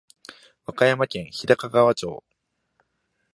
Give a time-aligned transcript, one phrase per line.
[0.65, 2.23] 和歌山県日高川町